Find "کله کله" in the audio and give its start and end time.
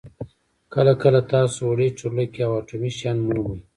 0.73-1.19